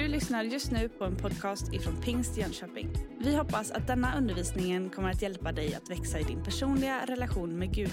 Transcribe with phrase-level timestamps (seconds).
[0.00, 2.90] Du lyssnar just nu på en podcast ifrån Pingst Jönköping.
[3.18, 7.58] Vi hoppas att denna undervisning kommer att hjälpa dig att växa i din personliga relation
[7.58, 7.92] med Gud.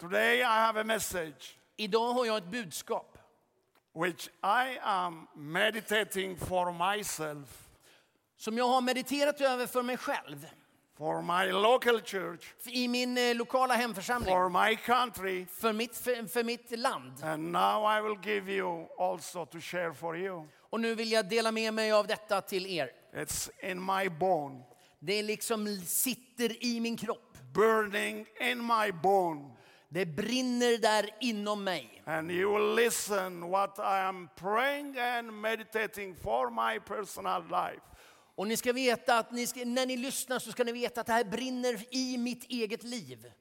[0.00, 3.18] Today I have a message Idag har jag ett budskap
[3.94, 7.68] which I am meditating for myself,
[8.36, 10.46] som jag har mediterat över för mig själv
[11.02, 16.28] for my local church, i min eh, lokala hemförsamling, for my country, för mitt, för,
[16.28, 17.12] för mitt land.
[17.24, 20.48] and now I will give you also to share for you.
[20.70, 22.90] Och nu vill jag dela med mig av detta till er.
[23.14, 24.60] It's in my bone,
[25.00, 27.38] Det liksom sitter i min kropp.
[27.54, 29.50] burning in my bone.
[29.88, 32.02] Det brinner där inom mig.
[32.06, 37.80] And you will listen what I am praying and meditating for my personal life.
[38.34, 41.06] Och ni ska veta att ni ska, när ni lyssnar så ska ni veta att
[41.06, 43.32] det här brinner i mitt eget liv.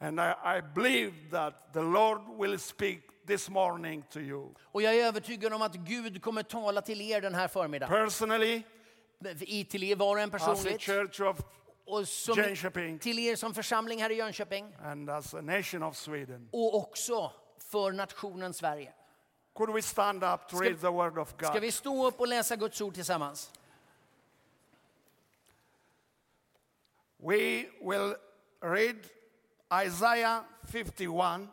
[0.00, 4.54] And I, I believe that the Lord will speak this morning to you.
[4.62, 8.04] Och jag är övertygad om att Gud kommer tala till er den här förmiddagen.
[8.04, 8.62] Personally,
[9.40, 10.80] I till er var och en as a personligt.
[10.82, 11.38] church of
[11.86, 14.74] Och som, Jönköping till er som församling här i Jönköping.
[14.82, 16.48] and as a nation of Sweden.
[16.52, 18.92] Och också för nationen Sverige.
[19.54, 21.60] Could we stand up to Ska- read the word of Ska God?
[21.62, 23.50] vi stå upp och läsa Guds ord tillsammans?
[27.18, 28.14] We will
[28.60, 28.96] read
[29.86, 31.48] Isaiah 51,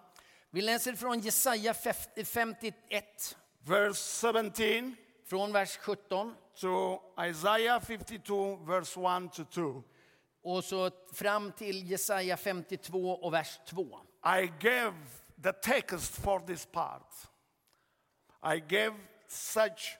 [0.51, 9.33] Vi läser från Jesaja 51, verse 17, från vers 17 to Isaiah 52, verse 1
[9.33, 9.83] to 2.
[10.43, 13.99] och så fram till Jesaja 52 och vers 2.
[14.41, 14.93] I gave
[15.43, 17.28] the text for this part.
[18.43, 18.93] I gave
[19.27, 19.97] such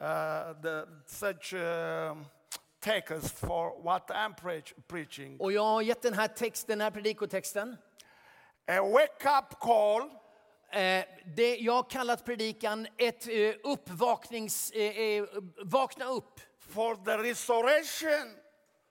[0.00, 2.26] uh, the such um
[2.80, 5.36] text for what I'm preach, preaching.
[5.40, 7.76] Och jag har gett den här texten, den här predikotexten.
[8.66, 10.10] A wake-up call
[10.72, 11.04] Eh,
[11.36, 14.70] det, jag kallat predikan ett eh, uppvaknings...
[14.70, 15.24] Eh, eh,
[15.64, 18.36] vakna upp for the restoration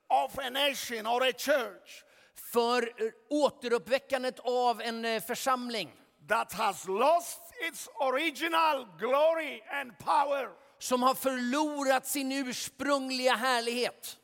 [0.08, 2.04] of a nation or a church
[2.36, 5.92] för eh, återuppväckandet av en eh, församling
[6.28, 10.50] that has lost its original glory and power.
[10.82, 14.18] som har förlorat sin ursprungliga härlighet.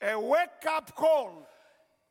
[0.00, 1.46] A wake-up call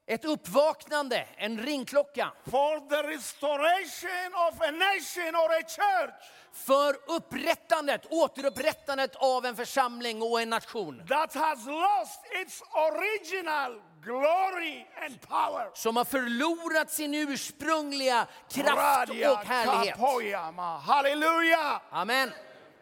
[0.08, 8.06] Ett uppvaknande, en ringklocka for the restoration of a nation or a church för upprättandet,
[8.10, 15.70] återupprättandet av en församling och en nation that has lost its original glory and power.
[15.74, 18.78] som har förlorat sin ursprungliga kraft
[19.10, 19.96] Radia och härlighet.
[19.96, 20.78] kapoyama.
[20.78, 21.82] Hallelujah!
[21.92, 22.32] Amen.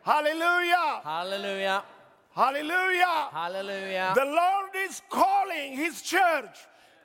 [0.03, 1.03] Hallelujah!
[1.03, 1.81] Halleluja,
[2.33, 3.31] Hallelujah!
[3.33, 4.13] halleluja.
[4.13, 6.57] The Lord is calling His church.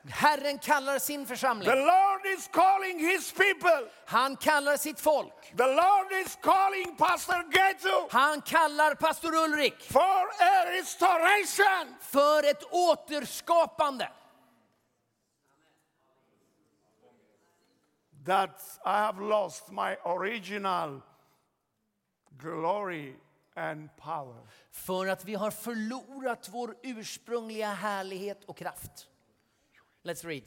[0.04, 1.68] Herren kallar sin The församling.
[1.68, 3.88] Lord is calling His people.
[4.06, 5.52] Han kallar sitt folk.
[5.56, 11.96] The Lord is calling Pastor Getu Han kallar pastor Ulrik for a restoration.
[12.00, 14.08] för ett återskapande.
[18.26, 21.00] That I have lost my original
[22.38, 23.14] glory
[23.56, 24.36] and power.
[24.70, 29.08] För att vi har förlorat vår ursprungliga härlighet och kraft.
[30.08, 30.42] Let's read.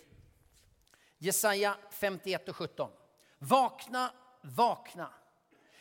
[1.17, 2.91] Jesaja 51 och 17.
[3.39, 4.11] Vakna,
[4.41, 5.13] vakna.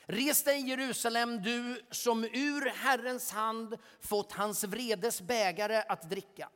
[0.06, 6.48] Res dig Jerusalem, du som ur Herrens hand fått hans vredes bägare att dricka.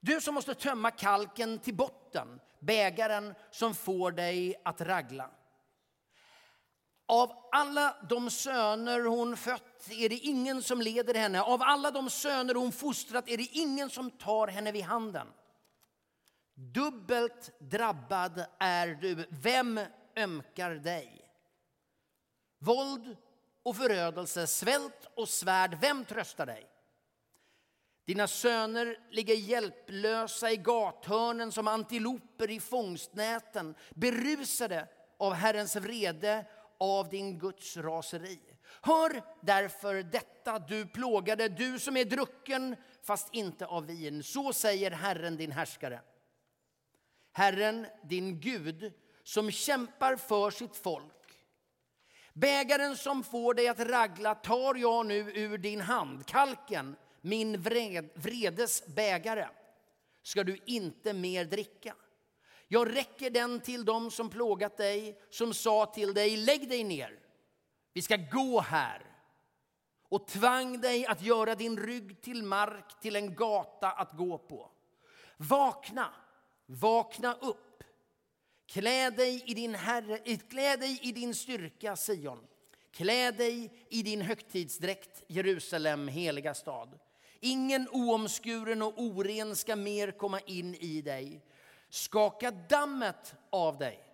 [0.00, 5.30] Du som måste tömma kalken till botten, bägaren som får dig att ragla.
[7.06, 11.42] Av alla de söner hon fött är det ingen som leder henne.
[11.42, 15.26] Av alla de söner hon fostrat är det ingen som tar henne vid handen.
[16.54, 19.26] Dubbelt drabbad är du.
[19.30, 19.80] Vem
[20.16, 21.30] ömkar dig?
[22.58, 23.16] Våld
[23.62, 25.78] och förödelse, svält och svärd.
[25.80, 26.68] Vem tröstar dig?
[28.06, 34.88] Dina söner ligger hjälplösa i gathörnen som antiloper i fångstnäten, berusade
[35.18, 36.46] av Herrens vrede,
[36.78, 38.40] av din Guds raseri.
[38.82, 44.22] Hör därför detta, du plågade, du som är drucken fast inte av vin.
[44.22, 46.00] Så säger Herren, din härskare.
[47.32, 48.92] Herren, din Gud,
[49.22, 51.12] som kämpar för sitt folk.
[52.32, 56.26] Bägaren som får dig att ragla tar jag nu ur din hand.
[56.26, 59.48] Kalken, min vred, vredes bägare,
[60.22, 61.94] ska du inte mer dricka.
[62.68, 67.18] Jag räcker den till dem som plågat dig, som sa till dig, lägg dig ner.
[67.92, 69.06] Vi ska gå här.
[70.08, 74.70] och tvang dig att göra din rygg till mark, till en gata att gå på.
[75.36, 76.14] Vakna,
[76.66, 77.84] vakna upp.
[78.66, 82.46] Klä dig i din, herre, klä dig i din styrka, Sion.
[82.92, 86.98] Klä dig i din högtidsdräkt, Jerusalem, heliga stad.
[87.40, 91.44] Ingen oomskuren och oren ska mer komma in i dig.
[91.88, 94.04] Skaka dammet av dig.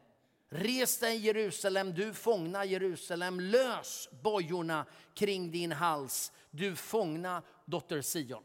[0.49, 3.41] Res dig, Jerusalem, du fångna Jerusalem.
[3.41, 8.43] Lös bojorna kring din hals, du fångna dotter Sion.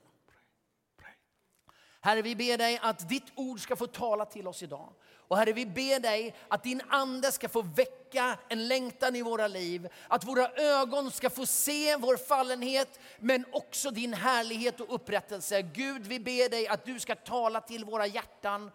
[2.06, 4.94] Herre, vi ber dig att ditt ord ska få tala till oss idag.
[5.16, 9.48] Och Herre, vi ber dig att din ande ska få väcka en längtan i våra
[9.48, 9.90] liv.
[10.08, 15.62] Att våra ögon ska få se vår fallenhet, men också din härlighet och upprättelse.
[15.62, 18.72] Gud, vi ber dig att du ska tala till våra hjärtan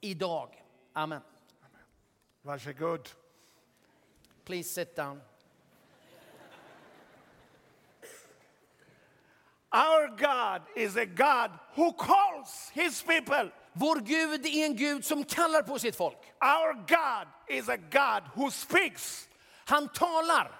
[0.00, 0.64] idag.
[0.92, 1.20] Amen.
[2.42, 3.08] Varsågod.
[4.44, 5.20] Please sit down.
[9.76, 13.50] Our God is a God who calls his people.
[13.74, 16.16] Vår Gud är en Gud som kallar på sitt folk.
[16.40, 19.28] Our God is a God who speaks.
[19.66, 20.50] Han talar.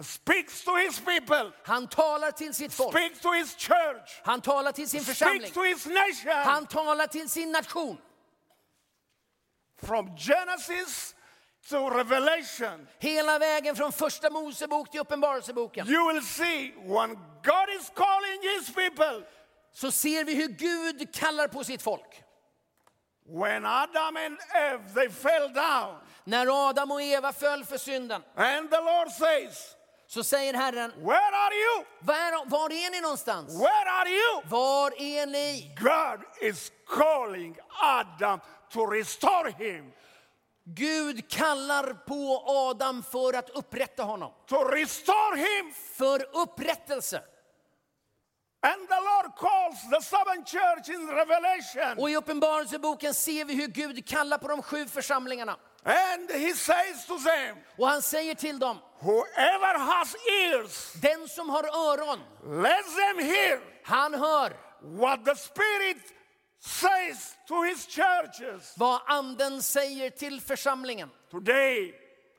[0.00, 1.52] Speaks to his people.
[1.64, 2.92] Han talar till sitt folk.
[2.92, 4.20] Speaks to his church.
[4.24, 5.40] Han talar till sin församling.
[5.40, 6.32] Speaks to his nation.
[6.44, 7.98] Han talar till sin nation.
[9.76, 11.14] From Genesis
[11.68, 12.88] to Revelation.
[12.98, 15.88] Hela vägen från första Mosebok till Uppenbarelseboken.
[15.88, 17.14] You will see when
[17.44, 19.26] God is calling his people.
[19.74, 22.22] Så ser vi hur Gud kallar på sitt folk.
[23.26, 25.96] When Adam and Eve they fell down.
[26.24, 29.76] När Adam och Eva föll för synden And the Lord says,
[30.06, 31.84] så säger Herren, Where are you?
[32.00, 33.54] var var är ni någonstans?
[33.60, 34.42] Where are you?
[34.44, 35.74] Var är ni?
[35.80, 38.40] God is calling Adam
[38.72, 39.92] to restore him,
[40.64, 44.32] Gud kallar på Adam för att upprätta honom.
[44.48, 45.74] to restore him.
[45.96, 47.22] För upprättelse.
[48.64, 51.98] And the Lord calls the seven church in Revelation.
[52.02, 55.56] Och i Uppenbarelseboken ser vi hur Gud kallar på de sju församlingarna.
[55.84, 61.50] And he says to them, Och han säger till dem, Whoever has ears, den som
[61.50, 62.18] har öron,
[62.62, 65.98] let them hear han hör what the Spirit
[66.64, 68.74] says to his churches.
[68.76, 71.94] vad anden säger till församlingen Today,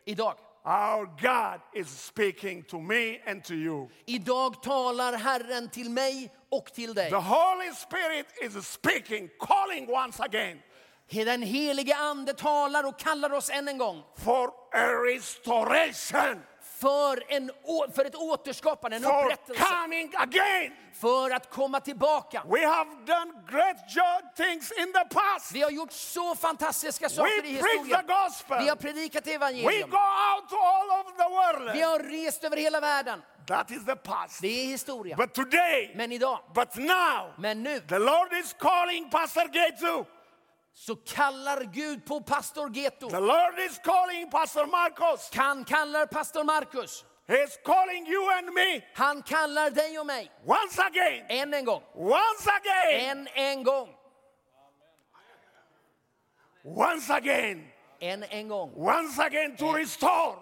[0.06, 0.36] idag.
[0.66, 3.90] our God is speaking to me and to you.
[4.06, 7.10] Idag talar Herren till mig och till dig.
[7.10, 10.60] The Holy Spirit is speaking, calling once again
[11.10, 16.42] Den helige ande talar och kallar oss än en gång for a restoration,
[16.84, 17.52] för, en,
[17.96, 20.72] för ett återskapande, en for upprättelse, coming again.
[21.02, 22.44] för att komma tillbaka.
[22.50, 23.90] We have done great
[24.36, 25.52] things in the past.
[25.52, 27.48] Vi har gjort så fantastiska saker i We the
[27.78, 28.06] historien.
[28.08, 28.58] gospel.
[28.64, 29.90] Vi har predikat We evangelium.
[29.90, 31.30] go out to all over the
[31.74, 31.92] Vi world.
[31.92, 33.22] har rest över hela världen.
[33.48, 34.42] That is the past.
[34.42, 35.16] Det är historia.
[35.18, 40.04] But today, Men idag, but now, men nu, the Lord is calling Pastor Getu.
[40.74, 43.10] Så kallar Gud på pastor Geto.
[43.10, 45.31] The Lord is calling Pastor Marcos.
[45.36, 47.06] Han kallar pastor Markus.
[47.28, 50.31] He's calling you and me Han kallar dig och mig.
[50.46, 51.25] once again.
[51.30, 51.84] Än en gång.
[51.96, 53.10] Once again.
[53.10, 53.90] Än en gång.
[56.64, 57.68] Once again.
[58.00, 58.74] Än en gång.
[58.75, 60.36] Once again to restore.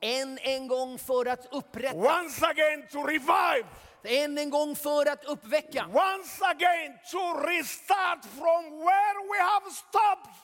[0.00, 1.96] Än en gång för att upprätta.
[1.96, 3.66] Once again to revive.
[4.04, 5.86] Än en gång för att uppväcka.
[5.86, 10.34] Once again to restart from where we have stopped.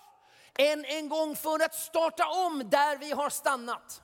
[0.58, 4.02] Än en gång för att starta om där vi har stannat.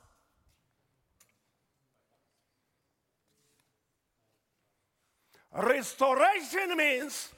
[5.53, 7.35] Restoration means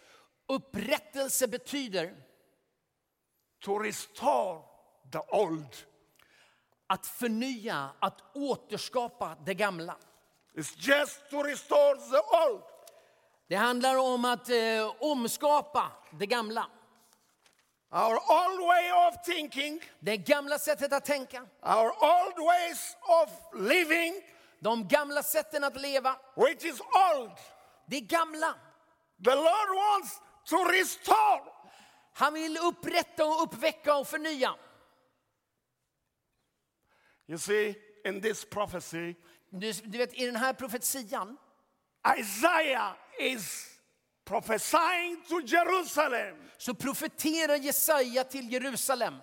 [0.47, 2.17] Upprättelse betyder
[3.61, 4.63] to restore
[5.13, 5.77] the old.
[6.93, 9.97] att förnya, att återskapa det gamla.
[10.55, 12.63] It's just to restore the old.
[13.49, 16.67] Det handlar om att eh, omskapa det gamla.
[17.91, 24.23] Our old way of thinking, Det gamla sättet att tänka, our old ways of living,
[24.61, 26.17] de gamla sätten att leva.
[26.37, 27.33] which is old.
[27.87, 28.55] Det gamla.
[29.25, 31.43] The Lord wants to restore.
[32.15, 34.55] Han vill upprätta och uppväcka och förnya.
[37.29, 39.15] You see, in this prophecy,
[39.53, 41.37] Du, du vet, i den här profetian
[42.19, 43.69] Isaiah is
[44.25, 46.37] prophesying to Jerusalem.
[46.59, 49.15] så profeterar Jesaja till Jerusalem.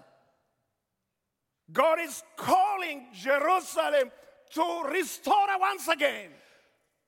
[1.67, 4.09] God is calling Jerusalem
[4.53, 6.33] to restore once again.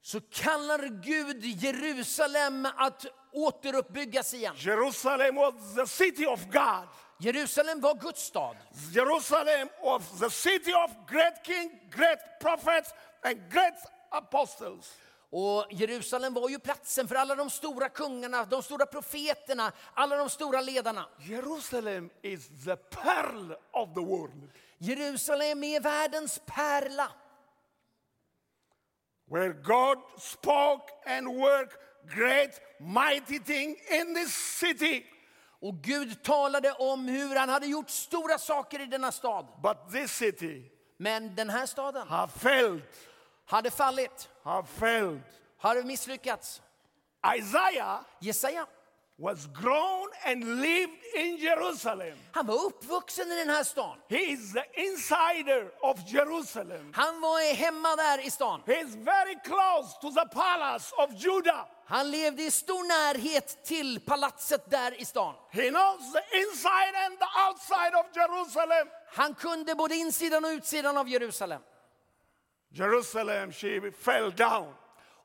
[0.01, 4.55] Så kallar Gud Jerusalem att återuppbyggas igen.
[4.57, 6.87] Jerusalem was the city of God.
[7.19, 8.55] Jerusalem var Guds stad.
[8.91, 13.73] Jerusalem was the city of great king, great prophets, and great
[14.09, 14.97] apostles.
[15.29, 20.29] Och Jerusalem var ju platsen för alla de stora kungarna, de stora profeterna, alla de
[20.29, 21.05] stora ledarna.
[21.19, 27.11] Jerusalem is the pearl of the world, Jerusalem är världens pärla.
[29.31, 31.77] where God spoke and worked
[32.15, 35.05] great, mighty thing in this city.
[35.61, 39.47] Och Gud talade om hur han hade gjort stora saker i denna stad.
[39.63, 42.81] But this city Men den här staden have failed,
[43.51, 45.21] hade fallit, have failed.
[45.57, 46.61] hade misslyckats.
[47.37, 48.65] Isaiah Jesaja,
[49.17, 52.17] was grown and lived in Jerusalem.
[52.31, 53.97] han var uppvuxen i den här stan.
[54.09, 56.91] He is the insider of Jerusalem.
[56.95, 58.61] Han var hemma där i stan.
[58.65, 61.65] He is very close to the palace of Judah.
[61.85, 65.35] Han levde i stor närhet till palatset där i stan.
[65.49, 68.87] He knows the inside and the outside of Jerusalem.
[69.13, 71.61] Han kunde både insidan och utsidan av Jerusalem.
[72.73, 74.73] Jerusalem, she fell down.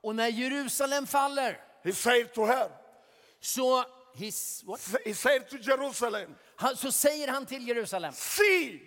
[0.03, 2.71] Och när Jerusalem faller He said to her,
[3.41, 3.85] så,
[4.15, 4.81] his, what?
[5.05, 8.81] he said to Jerusalem, Han, så säger han till Jerusalem, see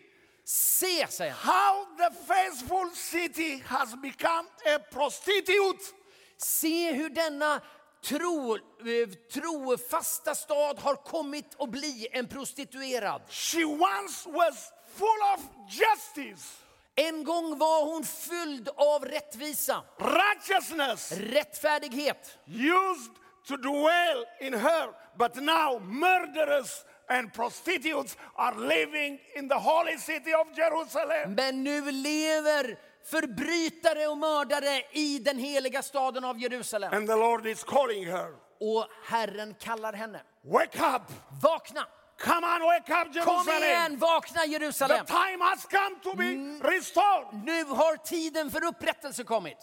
[0.44, 5.94] se, säger han, how the faithful city has become a prostitute.
[6.38, 7.62] se hur denna
[8.01, 13.22] tro, eh, trofasta stad har kommit att bli en prostituerad.
[13.30, 16.58] She once was full of justice,
[16.96, 22.38] En gång var hon fylld av rättvisa, righteousness, rättfärdighet.
[22.48, 23.12] used
[23.48, 30.34] to dwell in her, but now murderers and prostitutes are living in the holy city
[30.34, 31.34] of Jerusalem.
[31.34, 36.93] Men nu lever förbrytare och mördare i den heliga staden av Jerusalem.
[36.93, 38.29] And the Lord is calling her,
[38.60, 40.22] Och Herren kallar henne.
[40.43, 41.01] Wake up!
[41.41, 41.88] Vakna!
[42.20, 43.64] Come on, wake up, Kom Jerusalem!
[43.64, 45.06] igen, vakna The Jerusalem!
[45.06, 47.28] time has come to be restored.
[47.46, 49.58] Nu har tiden för upprättelse kommit.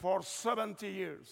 [0.00, 1.28] For 70 years,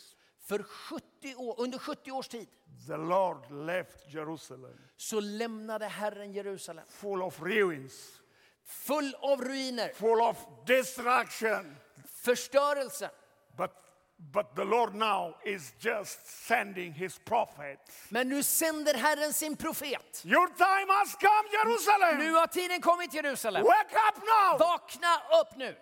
[0.49, 2.49] För 70 år, under 70 års tid
[2.87, 8.21] the Lord left Jerusalem så lämnade Herren Jerusalem full of ruins,
[8.65, 11.77] full av ruiner, full of destruction.
[12.07, 13.11] förstörelse.
[13.57, 13.71] But,
[14.19, 17.79] but the Lord now is just sending his prophet.
[18.09, 20.23] Men nu sänder Herren sin profet.
[20.25, 22.35] Your time has come, Nu Jerusalem!
[22.35, 23.65] har tiden kommit Jerusalem.
[23.65, 24.59] Wake up now!
[24.59, 25.75] Vakna upp nu!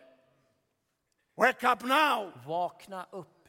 [1.36, 2.32] Wake up now!
[2.46, 3.48] Vakna upp.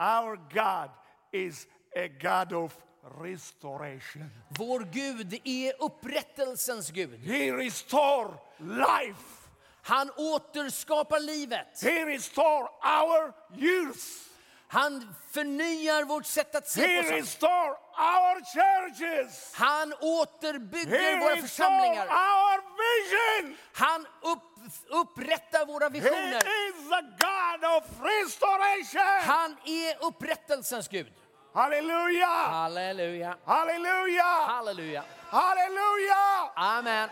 [0.00, 0.90] Our God
[1.32, 2.76] is a God of
[3.20, 4.30] restoration.
[4.48, 7.20] Vår Gud är upprättelsens Gud.
[7.24, 9.37] He restore life.
[9.88, 11.82] Han återskapar livet.
[11.82, 14.04] He restore our youth.
[14.70, 17.16] Han förnyar vårt sätt att se He på saker.
[17.16, 19.52] restore our churches.
[19.54, 22.06] Han He återbygger våra restore församlingar.
[22.06, 23.56] our vision.
[23.72, 24.42] Han upp,
[24.88, 26.36] upprättar våra He visioner.
[26.36, 29.20] is the God of restoration.
[29.34, 31.12] Han är upprättelsens Gud.
[31.54, 32.50] Hallelujah.
[32.50, 33.36] Halleluja.
[33.46, 34.46] Hallelujah.
[34.48, 35.04] Halleluja.
[35.30, 36.50] Hallelujah.
[36.56, 37.08] Amen.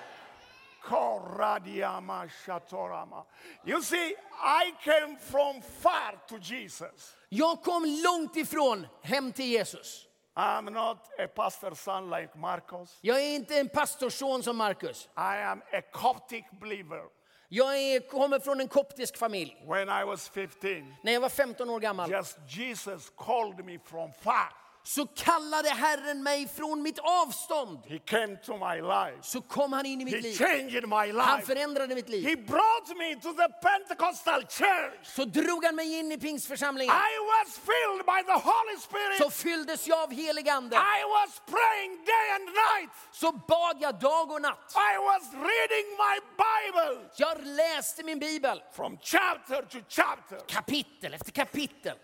[3.65, 7.17] You see, I came from far to Jesus.
[7.29, 10.07] Jag kom långt ifrån hem till Jesus.
[10.37, 12.99] I'm not a pastor's son like Marcos.
[13.01, 15.09] Jag är inte en pastorsson som Markus.
[15.17, 17.03] I am a Coptic believer.
[17.49, 19.57] Jag är, kommer från en koptisk familj.
[19.67, 24.13] When I was 15, När jag var 15 år gammal just Jesus called me from
[24.13, 24.66] far.
[24.87, 27.79] Så kallade Herren mig från mitt avstånd.
[27.87, 29.19] He came to my life.
[29.23, 30.35] Så kom han in i He mitt liv.
[30.39, 31.47] changed my Han life.
[31.47, 32.25] förändrade mitt liv.
[32.29, 35.07] He brought me to the Pentecostal church.
[35.07, 36.95] Så drog han mig in i pingstförsamlingen.
[36.95, 39.19] I was filled by the Holy Spirit.
[39.19, 40.77] Så fylldes jag av helig ande.
[40.77, 42.91] I was praying day and night.
[43.13, 44.75] Så bad jag dag och natt.
[44.93, 46.17] I was reading my
[46.47, 48.63] Bible Jag läste min bibel.
[48.73, 50.39] from chapter to chapter.
[50.49, 51.95] Kapitel efter kapitel.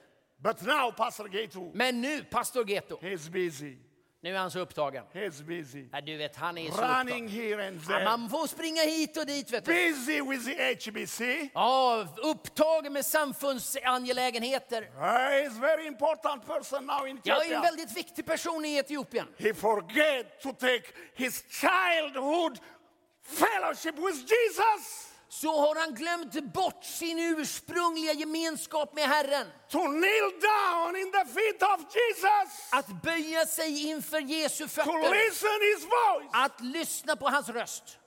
[0.42, 3.76] But now, Pastor Gato, Men nu, pastor Geto, he's busy.
[4.22, 5.04] nu är han så upptagen.
[5.12, 5.84] He's busy.
[5.92, 7.28] Ja, du vet, han är så Running upptagen.
[7.28, 8.04] here and Ja, there.
[8.04, 9.72] man får springa hit och dit, vet du.
[9.72, 11.50] Busy with the HBC.
[11.54, 14.82] Ja, upptagen med samfundsangelägenheter.
[14.82, 19.26] Uh, he's very important person now in Jag är en väldigt viktig person i Etiopien.
[19.38, 20.82] He forget to take
[21.14, 22.58] his childhood
[23.24, 25.11] fellowship with Jesus.
[25.32, 29.46] Så har han glömt bort sin ursprungliga gemenskap med Herren.
[29.68, 32.68] To kneel down in the feet of Jesus.
[32.72, 35.10] Att böja sig inför Jesu To fötter.
[35.10, 36.30] listen his voice.
[36.32, 37.98] Att lyssna på hans röst.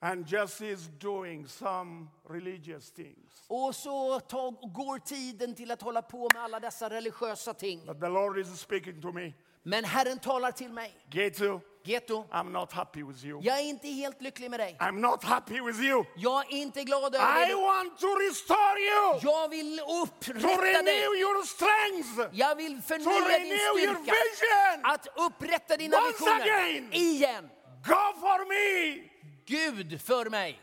[0.00, 3.44] And just is doing some religious things.
[3.48, 7.86] Och så tag, går tiden till att hålla på med alla dessa religiösa ting.
[7.86, 9.32] But the Lord is speaking to me.
[9.62, 11.06] Men Herren talar till mig.
[11.10, 13.40] Get to Getto, I'm not happy with you.
[13.42, 14.76] jag är inte helt lycklig med dig.
[14.80, 16.04] I'm not happy with you.
[16.16, 17.54] Jag är inte glad över I dig.
[17.54, 20.74] want to restore you, Jag vill to upprätta dig.
[20.74, 23.04] renew your strength, Jag vill to förnya
[23.38, 24.12] din renew your styrka.
[24.12, 24.84] vision.
[24.84, 26.40] Att upprätta dina Once visioner.
[26.40, 26.92] again.
[26.92, 27.50] Igen.
[27.86, 29.02] Go for me.
[29.46, 30.60] Gud för mig.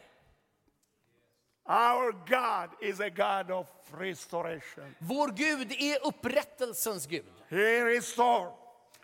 [1.70, 4.96] Our God is a God of restoration.
[5.00, 7.26] Vår Gud är upprättelsens Gud.
[7.50, 8.54] He restores.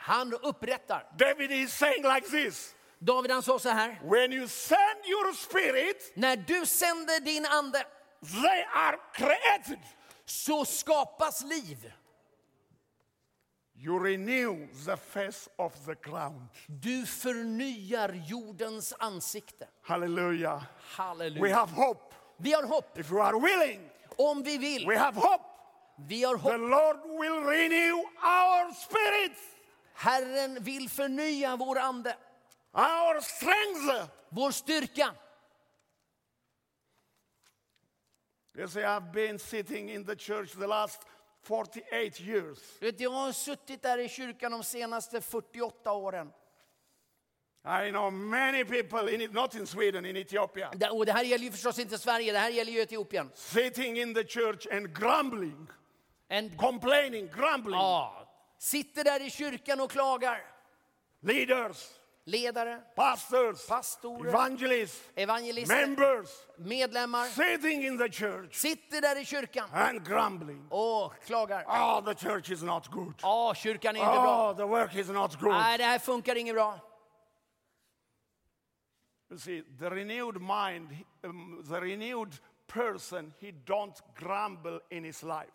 [0.07, 1.05] Han upprättar.
[1.17, 3.99] David is saying like this David han sa så här.
[4.03, 7.85] When you send your spirit, När du sänder din ande
[8.41, 9.79] they are created.
[10.25, 11.93] så skapas liv.
[13.79, 16.47] You renew the face of the ground.
[16.67, 19.67] Du förnyar jordens ansikte.
[19.81, 20.59] Hallelujah.
[20.59, 20.65] We
[21.03, 21.55] Halleluja.
[21.55, 22.15] have hope.
[22.37, 22.97] Vi har hopp.
[22.97, 24.87] If you are willing, Om vi vill.
[24.87, 25.43] we have hope.
[26.07, 26.57] Vi har The hopp.
[26.59, 29.39] Lord will renew our spirits,
[29.97, 32.15] Herren vill förnya vår ande,
[32.73, 34.11] our strength.
[34.29, 35.13] vår styrka.
[38.57, 41.01] You see, I've been sitting in the church the last
[41.43, 42.59] 48 years.
[42.81, 46.31] Vet, Jag har suttit där i kyrkan de senaste 48 åren.
[47.87, 51.45] I know many people, in, not in Sweden, in Ethiopia, Det- Och det här gäller
[51.45, 53.31] ju förstås inte Sverige, det här gäller ju Etiopien.
[53.35, 55.67] sitting in the church and grumbling,
[56.27, 57.79] En, complaining, grumbling.
[57.79, 58.16] ja,
[58.57, 60.43] sitter där i kyrkan och klagar.
[61.21, 61.97] Leaders,
[62.27, 69.69] Ledare, pastors, pastorer, evangelists, evangelister, members, medlemmar sitting in the church sitter där i kyrkan
[69.73, 70.67] and grumbling.
[70.69, 71.63] och klagar.
[71.63, 73.13] Oh, the church is not good.
[73.21, 74.51] Ja, kyrkan är inte bra.
[74.51, 75.53] Oh, the work is not good.
[75.53, 76.79] Nej, det här funkar inget bra.
[79.29, 82.33] You see, the renewed mind, um, the renewed
[82.67, 85.51] person, he don't grumble in his life.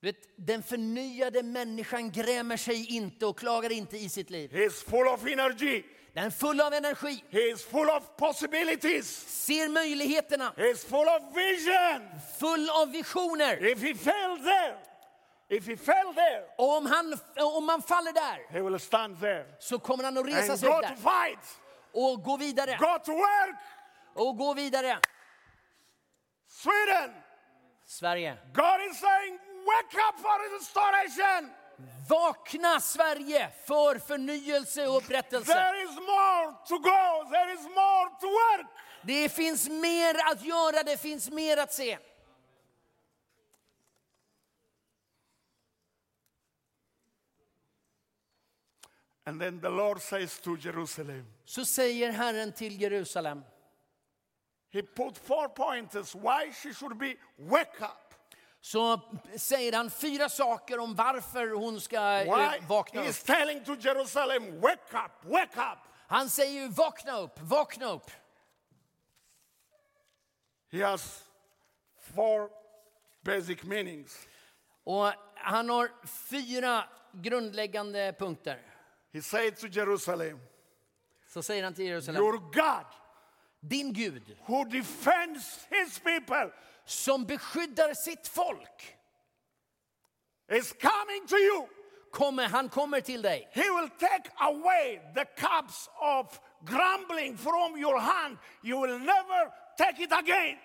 [0.00, 4.52] Vet, den förnyade människan grämer sig inte och klagar inte i sitt liv.
[4.52, 5.82] He is full of energy.
[6.14, 9.06] Den är full av energi, He is full of possibilities.
[9.44, 12.08] ser möjligheterna, He is full of vision.
[12.38, 13.64] full av visioner.
[13.66, 14.78] If he fell there,
[15.48, 17.18] if he fell there, Och om, han,
[17.56, 20.82] om man faller där he will stand there så kommer han att resa sig upp
[20.82, 21.58] där fight,
[21.92, 22.76] och gå vidare.
[22.80, 23.56] go to work.
[24.14, 24.98] Och gå vidare.
[26.48, 27.14] Sweden,
[27.86, 28.36] Sverige.
[28.54, 29.38] God is saying,
[29.70, 31.50] wake up for restoration.
[32.08, 35.52] Vakna Sverige för förnyelse och upprättelse.
[35.52, 37.30] There is more to go.
[37.30, 38.66] There is more to work.
[39.02, 41.98] Det finns mer att göra, det finns mer att se.
[49.24, 53.44] And then the Lord says to Jerusalem, Så säger Herren till Jerusalem.
[54.70, 58.14] He put four pointers why she should be wake up.
[58.68, 59.00] Så
[59.36, 63.24] säger han fyra saker om varför hon ska eh, Why vakna upp.
[63.24, 65.78] telling to Jerusalem, wake up, wake up.
[66.08, 68.10] Han säger ju vakna upp, vakna upp.
[70.70, 71.24] He has
[72.14, 72.50] four
[73.22, 74.28] basic meanings.
[74.84, 78.62] Och han har fyra grundläggande punkter.
[79.12, 80.40] He said to Jerusalem,
[81.28, 82.22] Så säger han till Jerusalem.
[82.22, 82.86] Your God
[83.60, 86.52] Din Gud who defends his people
[86.88, 88.98] som beskyddar sitt folk.
[90.50, 91.68] is coming to you.
[92.10, 93.48] Kommer, han kommer till dig.
[93.52, 98.38] He will take away the cups of grumbling from your hand.
[98.62, 100.58] You will never take it again.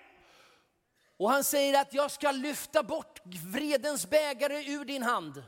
[1.17, 5.43] Och han säger att jag ska lyfta bort vredens bägare ur din hand.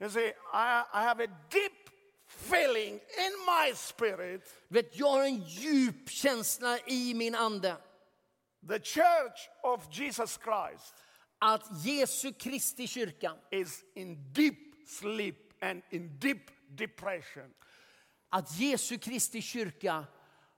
[0.00, 1.72] You see, I, I have a deep
[2.28, 7.76] feeling in my spirit Vet, jag har en djup känsla i min ande
[8.66, 10.94] the church of Jesus Christ
[11.40, 17.54] att Jesu Kristi kyrka, is in deep sleep and in deep depression.
[18.30, 20.06] att Jesu Kristi kyrka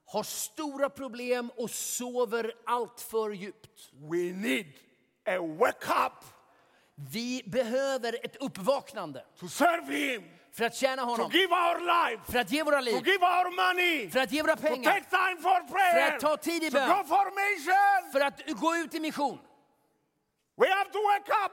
[0.05, 3.91] har stora problem och sover allt för djupt.
[3.93, 4.65] We need
[5.25, 6.25] a wake up
[7.09, 12.31] Vi behöver ett uppvaknande to serve Him, för att tjäna to honom, give our life,
[12.31, 14.91] för att ge våra to liv, give our money, för att ge våra to pengar,
[14.91, 16.89] take time for prayer, För att ta tid i to bön.
[16.89, 18.11] go for mission.
[18.11, 19.39] för att gå ut i mission.
[20.57, 21.51] We have to wake up.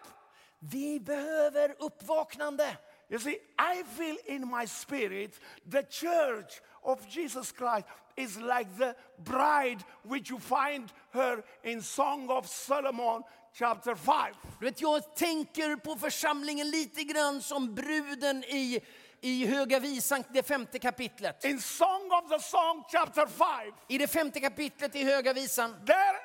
[0.58, 2.76] Vi behöver uppvaknande.
[3.10, 5.40] You see, I feel in my spirit
[5.72, 12.30] the church of Jesus Christ is like the bride which you find her in Song
[12.30, 13.22] of Solomon
[13.58, 14.34] chapter 5.
[14.58, 18.80] Du vet, jag tänker på församlingen lite grann som bruden i,
[19.20, 21.44] i Höga visan, det femte kapitlet.
[21.44, 23.46] In Song of the Song chapter 5,
[23.88, 26.18] I det femte kapitlet i Höga visan there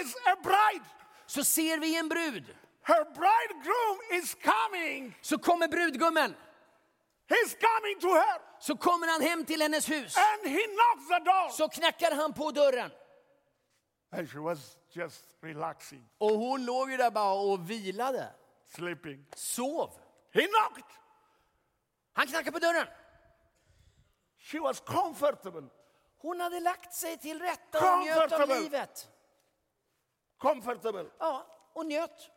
[0.00, 0.84] is a bride.
[1.26, 2.44] så ser vi en brud.
[2.86, 5.18] Her bridegroom is coming.
[5.20, 6.34] Så kommer brudgummen.
[7.28, 10.16] He's coming to her Så kommer han hem till hennes hus.
[10.16, 11.48] and he knocks the door.
[11.48, 12.90] Så knackar han på dörren.
[14.12, 18.34] And she was just relaxing, Och hon låg ju där bara och vilade.
[18.66, 19.26] sleeping.
[19.36, 19.90] Sov.
[20.32, 20.84] He knocked.
[22.12, 22.86] Han knackar på dörren.
[24.38, 25.68] She was comfortable.
[26.18, 29.08] Hon hade lagt sig till rätta och njöt av livet.
[30.38, 31.06] Comfortable.
[31.18, 32.30] Ja, och njöt.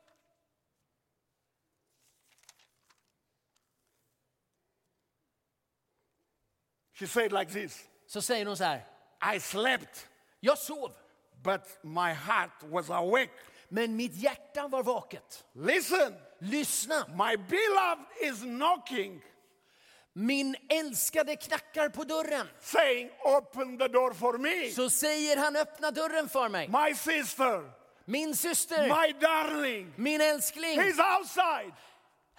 [6.94, 8.86] She said like this Så säger hon så här.
[9.36, 10.08] I slept,
[10.40, 10.92] Jag sov,
[11.44, 13.32] but my heart was awake.
[13.70, 15.44] men mitt hjärta var vaket.
[15.54, 19.22] Listen, Lyssna, my beloved is knocking,
[20.14, 22.48] min älskade knackar på dörren.
[22.62, 24.72] saying, Open the door for me.
[24.72, 26.68] Så säger han öppna dörren för mig.
[26.70, 27.72] My sister,
[28.06, 30.80] Min syster, my darling, min älskling.
[30.80, 31.72] he's outside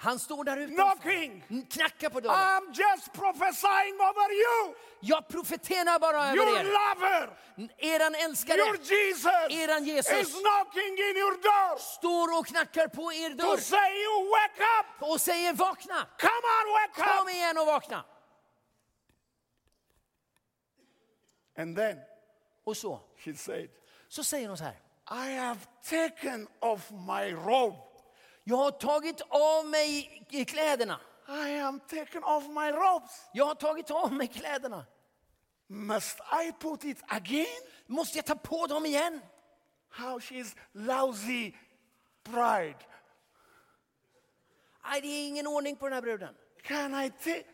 [0.01, 1.45] Han står där knocking.
[1.71, 2.37] Knackar på dörren.
[2.39, 4.75] I'm just prophesying over you.
[5.01, 6.65] Jag profeterar bara över Your er.
[6.65, 7.39] lover,
[7.79, 10.13] Eran älskare your Jesus, Eran Jesus.
[10.13, 14.63] is knocking in your door står och knackar på er to dörr say, You wake
[14.81, 15.11] up.
[15.13, 16.07] och säger vakna.
[16.19, 18.05] Come on, wake Kom igen och vakna.
[21.57, 21.99] And then
[22.65, 23.69] Och så, she said,
[24.09, 24.77] så säger hon så här.
[25.11, 27.77] I have taken off my robe.
[28.49, 31.01] Jag har tagit av mig kläderna.
[31.29, 33.29] I am taken off my robes.
[33.33, 34.87] Jag har tagit av mig kläderna.
[35.67, 37.63] Must I put it again?
[37.87, 39.21] Måste jag ta på dem igen?
[39.91, 41.53] How she's lousy
[42.23, 42.79] pride.
[44.85, 46.35] Nej, det är ingen ordning på den här bruden.
[46.63, 47.45] Can I take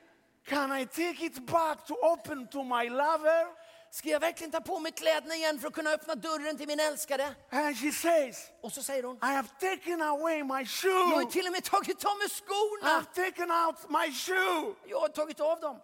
[0.44, 3.46] can I take it back to open to my lover?
[3.94, 6.80] Ska jag verkligen ta på mig kläderna igen för att kunna öppna dörren till min
[6.80, 7.35] älskade?
[7.50, 9.16] And she says, Och så säger hon.
[9.16, 11.14] I have taken away my Jag shoe.
[11.14, 12.90] har till och med tagit av mig I skorna.
[12.90, 14.74] have taken out my shoe.
[14.87, 15.76] Jag har tagit av dem.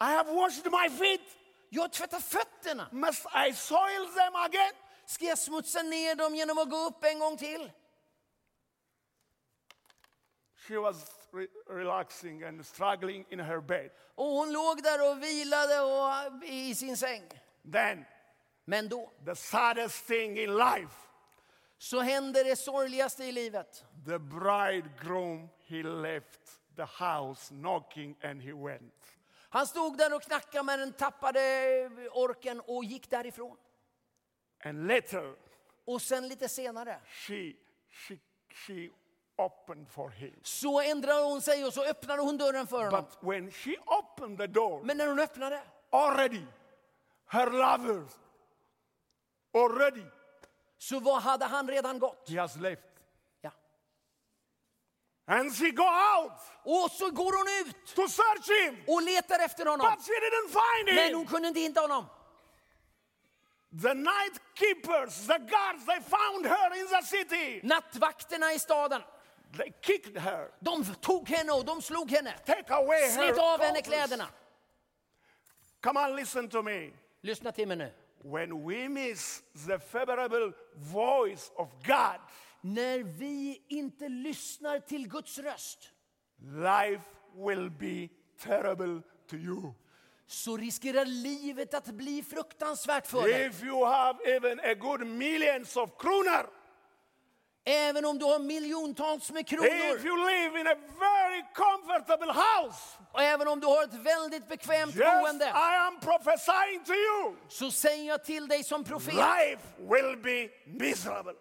[0.00, 1.20] I have washed my feet.
[1.68, 2.88] Jag har tvättat fötterna.
[2.92, 4.72] Must I soil them again?
[5.06, 7.72] Ska jag smutsa ner dem genom att gå upp en gång till?
[10.68, 10.96] She was
[11.32, 13.90] re- relaxing and struggling in her bed.
[14.14, 17.22] Och hon låg där och vilade och, i sin säng.
[17.72, 18.04] Then,
[18.64, 20.94] Men då the saddest thing in life
[21.78, 23.84] så händer det sorgligaste i livet.
[24.06, 26.40] the bridegroom, he left
[26.76, 28.94] the house knocking and he went.
[29.52, 31.40] Han stod där och knackade med den tappade
[32.12, 33.56] orken och gick därifrån.
[34.64, 35.34] And later,
[35.84, 37.52] Och sen lite senare she,
[37.90, 38.16] she,
[38.54, 38.90] she
[39.44, 40.40] opened for him.
[40.42, 43.04] så ändrade hon sig och så öppnade hon dörren för honom.
[43.04, 46.42] But when she opened the door, Men när hon öppnade already
[47.28, 48.10] her lovers,
[49.54, 50.04] already
[50.78, 52.28] så var, hade han redan gått.
[52.30, 52.82] he has left.
[53.40, 53.50] Ja.
[55.26, 56.32] And she go out
[56.64, 59.86] Och så går hon ut to search him, och letar efter honom.
[59.96, 61.26] but she didn't find Men hon him.
[61.28, 62.06] kunde inte hitta honom.
[63.82, 67.60] The night keepers, the guards, they found her in the city.
[67.62, 69.02] Nattvakterna i staden,
[69.56, 72.34] They kicked her, de tog henne och de slog henne.
[72.46, 73.10] take away her.
[73.10, 74.26] Slet av henne kläderna.
[75.80, 76.90] Come on, listen to me.
[77.22, 77.92] Lyssna till mig nu.
[78.24, 82.20] When we miss the favorable voice of God,
[82.62, 85.90] När vi inte lyssnar till Guds röst
[86.42, 88.08] life will be
[88.38, 89.72] terrible to you.
[90.26, 93.46] så riskerar livet att bli fruktansvärt för dig.
[93.46, 96.50] If you have even a good millions of kronor,
[97.64, 102.98] Även om du har miljontals med if kronor you live in a very comfortable house,
[103.12, 107.36] och även om du har ett väldigt bekvämt yes, boende I am prophesying to you,
[107.48, 111.34] så säger jag till dig som profet life will be miserable.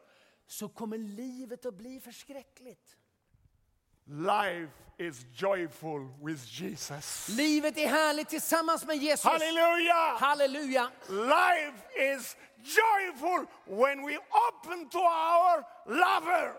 [0.47, 2.95] så kommer livet att bli förskräckligt.
[4.05, 7.29] Life is joyful with Jesus.
[7.29, 9.23] Livet är härligt tillsammans med Jesus.
[9.25, 10.19] Hallelujah!
[10.19, 10.91] Halleluja!
[11.10, 16.54] Life is joyful when we open to our lover.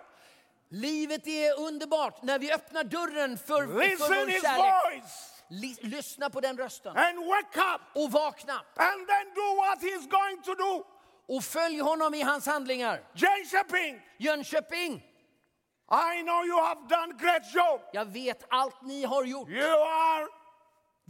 [0.73, 5.79] Livet är underbart när vi öppnar dörren för, för Listen vår his kärlek.
[5.83, 10.43] Lyssna på den rösten and wake up och vakna and then do what he's going
[10.43, 10.85] to do.
[11.29, 13.03] och följ honom i hans handlingar.
[13.15, 15.03] Jönköping, Jönköping,
[15.93, 17.81] I know you have done great job.
[17.93, 19.49] jag vet allt ni har gjort.
[19.49, 20.27] You are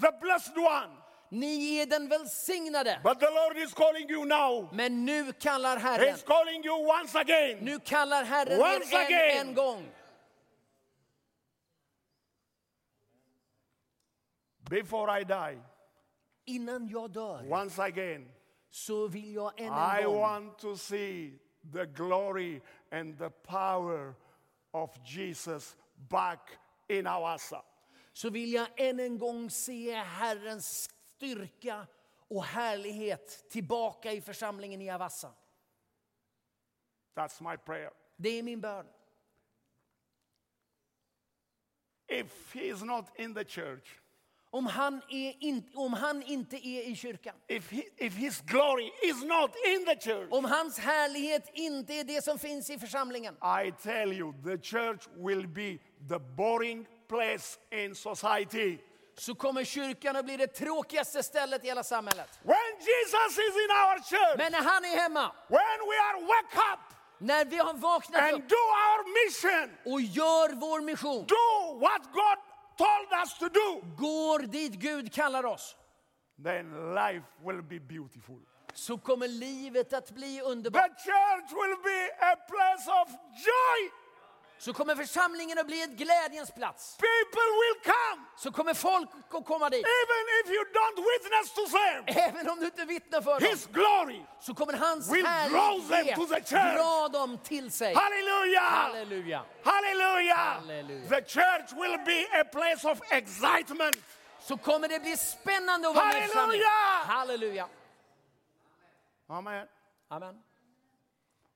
[0.01, 1.00] the blessed one.
[1.33, 3.01] Ni är den välsignade.
[3.05, 4.69] But the Lord is calling you now.
[4.73, 7.59] Men nu kallar Herren, He's calling you once again.
[7.61, 9.41] nu kallar Herren Once er again.
[9.41, 9.89] än en gång.
[14.71, 15.59] Before I die,
[16.47, 18.29] Innan jag dör once again,
[18.71, 21.39] så vill jag än I en gång want to see
[21.73, 22.61] the glory
[22.93, 24.15] and the power
[24.73, 25.77] of Jesus
[26.09, 26.51] back
[26.89, 27.63] in Awasa.
[28.13, 31.87] så vill jag än en gång se Herrens styrka
[32.29, 35.33] och härlighet tillbaka i församlingen i Avassa.
[37.15, 37.91] That's my prayer.
[38.17, 38.87] Det är min bön.
[42.09, 44.01] If he is not in the church,
[44.53, 48.91] Om han, är in, om han inte är i kyrkan, if, he, if his glory
[49.03, 53.35] is not in the church, om hans härlighet inte är det som finns i församlingen,
[53.65, 55.79] I tell you, the church will be
[56.09, 58.79] the boring place in society.
[59.21, 62.39] Så kommer kyrkan att bli det tråkigaste stället i hela samhället.
[62.43, 66.57] When Jesus is in our church, Men när han är hemma, when we are wake
[66.73, 66.81] up
[67.19, 72.03] när vi har vaknat and upp do our mission, och gör vår mission, do what
[72.13, 72.39] God
[72.79, 75.77] told us to do, går dit Gud kallar oss,
[76.45, 78.39] then life will be beautiful.
[78.75, 80.91] så kommer livet att bli The underbart.
[81.05, 83.91] church will be a place of joy.
[84.61, 86.97] Så kommer församlingen att bli ett glädjens plats.
[86.97, 89.85] People will come, Så kommer folk att komma dit.
[89.87, 92.05] even if you don't witness to them.
[92.29, 94.21] Även om du inte vittnar för dem, His glory.
[94.41, 96.75] så kommer hans will draw them to the härlighet church.
[96.77, 97.95] dra dem till sig.
[97.95, 98.61] Halleluja.
[98.61, 99.43] Hallelujah!
[99.65, 101.09] Hallelujah.
[101.09, 103.97] The church will be a place of excitement.
[104.41, 106.67] Så kommer det bli spännande att vara med i församlingen.
[107.07, 107.67] Halleluja!
[107.67, 107.69] Halleluja.
[109.29, 109.67] Amen.
[110.09, 110.43] Amen.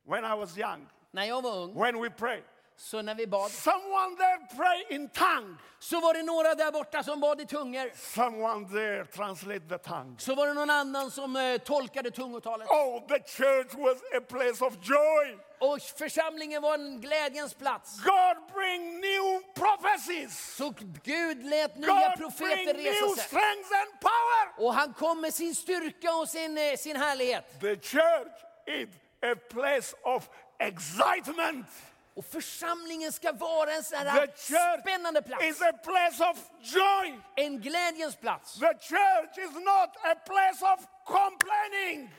[0.07, 2.43] When I was young, När jag var ung, when we pray,
[2.77, 5.57] så när vi bad, someone there pray in tongue.
[5.79, 7.91] så var det några där borta som bad i tungor.
[8.15, 10.15] Someone there translate the tongue.
[10.19, 12.69] Så var det någon annan som eh, tolkade tungotalet.
[12.69, 15.39] Oh, the church was a place of joy.
[15.59, 18.01] Och församlingen var en glädjens plats.
[18.03, 20.57] God bring new prophecies.
[20.57, 23.25] Så Gud lät nya God bring profeter new resa sig.
[23.25, 24.67] strength and power.
[24.67, 27.61] Och han kom med sin styrka och sin, eh, sin härlighet.
[27.61, 28.33] The church
[28.67, 28.89] is
[29.23, 31.67] a place of excitement.
[32.17, 35.45] Och församlingen ska vara en sån här spännande plats.
[35.45, 37.21] is a place of joy.
[37.37, 38.55] En glädjens plats.
[38.59, 42.11] The church is not a place of complaining.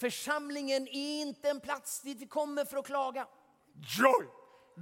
[0.00, 3.26] Församlingen är inte en plats dit vi kommer för att klaga.
[3.98, 4.26] Joy,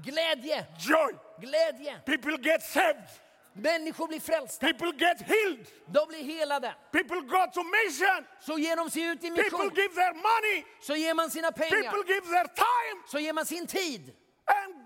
[0.04, 1.12] Glädje, joy.
[1.40, 1.98] glädje.
[2.06, 3.08] People get saved.
[3.52, 4.66] Människor blir frälsta.
[4.66, 5.66] People get healed.
[5.86, 6.74] De blir helade.
[6.92, 8.24] People go to mission.
[8.40, 9.74] Så ger de sig ut i People mission.
[9.74, 10.64] give their money.
[10.80, 11.70] Så ger man sina pengar.
[11.90, 13.02] People give their time.
[13.06, 14.12] Så ger man sin tid.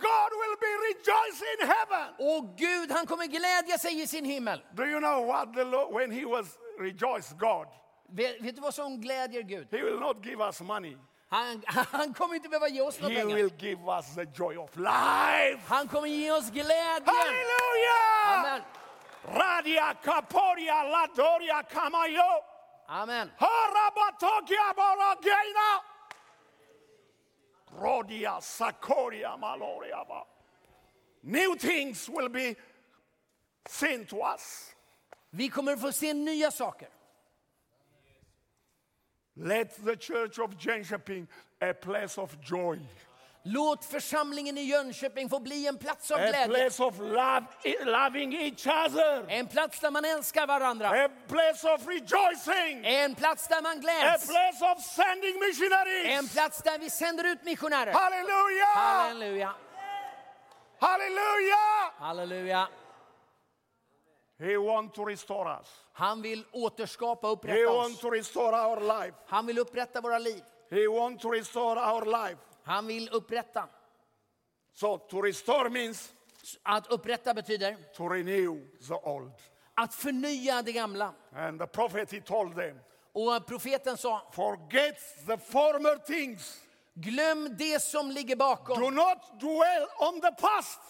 [0.03, 2.15] God will be rejoicing in heaven.
[2.19, 4.61] Och Gud, han kommer glädja sig i sin himmel.
[4.75, 6.47] Do you know what the Lord, when he was
[6.79, 7.67] rejoiced, God,
[8.15, 9.67] Vet, vet du vad som glädjer Gud?
[9.71, 10.97] he will not give us money.
[11.31, 13.37] Han, han kommer inte behöva ge oss några He pengar.
[13.37, 15.61] will give us the joy of life.
[15.67, 17.03] Han kommer ge oss glädjen.
[17.07, 18.38] Hallelujah!
[18.38, 18.62] Amen.
[19.25, 22.43] Radia kaporia ladoria kamayo.
[22.88, 23.31] Amen.
[23.38, 25.81] Harabatokia barageina.
[27.79, 30.05] Rodia sakoria maloria.
[31.23, 32.57] New things will be
[33.69, 34.75] seen to us.
[35.33, 36.89] Vi kommer få se nya saker.
[39.37, 41.27] Let the church of Jönköping
[41.61, 42.79] a place of joy,
[43.44, 46.46] Låt församlingen i Jönköping få bli en plats av a glädje.
[46.48, 47.44] place of love,
[47.85, 50.88] loving each other, En plats där man älskar varandra.
[51.05, 54.26] a place of rejoicing, En plats där man a gläds.
[54.26, 56.33] place of sending En missionaries.
[56.33, 57.92] plats där vi sänder ut missionärer.
[57.92, 58.76] Hallelujah!
[58.76, 59.55] Halleluja.
[60.81, 61.90] Hallelujah!
[61.98, 62.68] Halleluja.
[64.38, 65.66] He wants to restore us.
[65.92, 68.00] Han vill återskapa och He upprätta wants oss.
[68.00, 69.16] to restore our life.
[69.26, 70.42] Han vill upprätta våra liv.
[70.70, 72.40] He wants to restore our life.
[72.64, 73.68] Han vill upprätta.
[74.75, 76.12] So to restore means
[76.62, 79.33] Att upprätta betyder to renew the old.
[79.75, 81.14] att förnya det gamla.
[81.35, 82.79] And the prophet he told them,
[83.12, 84.96] Och profeten sa, forget
[85.27, 86.61] the former things.
[86.94, 88.81] glöm det som ligger bakom.
[88.81, 90.81] Do not dwell on the past.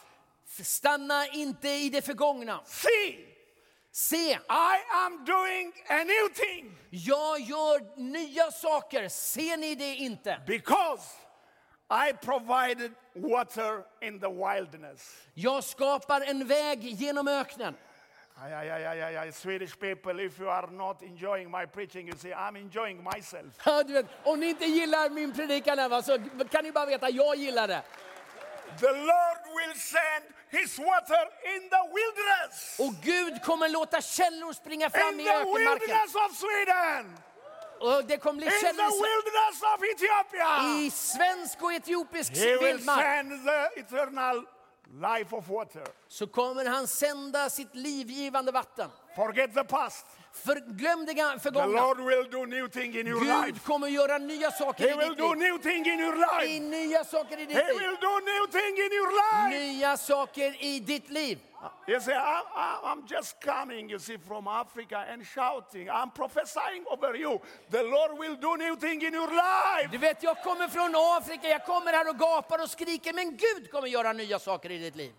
[0.64, 2.60] Stanna inte i det förgångna.
[2.64, 3.28] See,
[3.94, 9.08] Se, I am doing a new thing jag gör nya saker.
[9.08, 10.40] Ser ni det inte?
[10.46, 11.02] because
[11.92, 15.16] I provided water in the wilderness.
[15.34, 17.74] Jag skapar en väg genom öknen.
[18.44, 22.16] Ay, ay, ay, ay, ay, Swedish people, if you are not enjoying my preaching, you
[22.16, 23.52] say, I'm enjoying myself.
[23.64, 26.18] Ja, du vet, om ni inte gillar min predikan här, va, så
[26.50, 27.82] kan ni bara veta jag gillar det.
[28.80, 31.22] The Lord will send his water
[31.54, 32.76] in the wilderness.
[32.78, 35.78] Och Gud kommer låta källor springa In fram i the ökenmarken.
[35.80, 37.18] wilderness of Sweden.
[37.82, 40.78] Och det kommer bli In the i- wilderness of Ethiopia.
[40.78, 43.00] i svensk och etiopisk He will vildmark.
[43.02, 44.44] send the eternal
[45.00, 45.86] life of water.
[46.08, 48.90] Så kommer han sända sitt livgivande vatten.
[49.16, 50.06] Forget the past.
[50.34, 51.80] För, glöm det förgångna.
[51.86, 53.46] Lord will do new thing in your life.
[53.46, 55.38] Gud kommer göra nya saker He i will ditt do liv.
[55.38, 56.60] new thing in your I life.
[56.60, 57.74] nya saker i ditt He liv.
[57.80, 59.72] will do new thing in your life.
[59.78, 61.38] Nya saker i ditt liv.
[61.86, 65.88] You say, I, I, I'm just coming, you see, from Africa and shouting.
[65.90, 67.40] I'm prophesying over you.
[67.70, 69.88] The Lord will do new thing in your life.
[69.92, 73.70] Du vet, jag kommer från Afrika, jag kommer här och gapar och skriker, men Gud
[73.70, 75.12] kommer göra nya saker i ditt liv.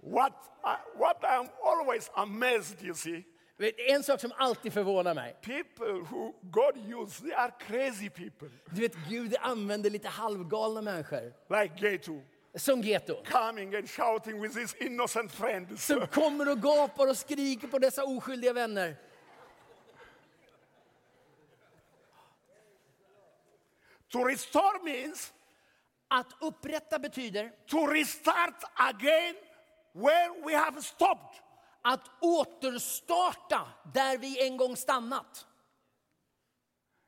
[0.00, 0.32] What,
[0.64, 3.24] I, what I'm always amazed, you see,
[3.66, 5.36] En sak som alltid förvånar mig.
[5.42, 11.32] people who God used, they are crazy people, Du vet, Gud använder lite halvgalna människor.
[11.62, 12.20] like Getu,
[12.54, 13.22] Som Geto.
[13.24, 15.86] coming and shouting with his innocent friends.
[15.86, 18.96] Som kommer och gapar och skriker på dessa oskyldiga vänner.
[24.12, 25.32] to restore means
[26.08, 29.34] Att upprätta betyder to restart again
[29.92, 31.41] where we have stopped.
[31.82, 35.46] Att återstarta där vi en gång stannat.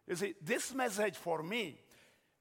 [0.07, 1.73] You see, this message for me,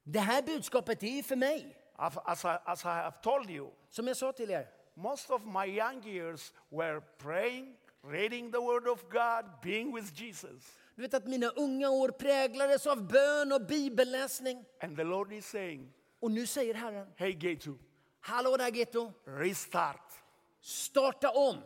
[0.02, 1.76] Det här budskapet är för mig.
[1.96, 4.68] as I, as I have told you, Som jag sa till er.
[4.94, 10.62] most of my young years were praying, reading the Word of God, being with Jesus.
[10.96, 14.64] Du vet att mina unga år präglades av bön och bibelläsning.
[14.82, 17.74] And the Lord is saying, Och nu säger Herren, Hey, Getu,
[18.20, 20.12] hallå där Getto, restart.
[20.60, 21.56] starta om.